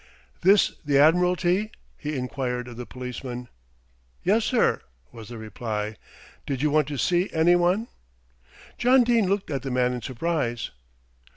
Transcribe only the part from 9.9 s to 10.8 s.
in surprise.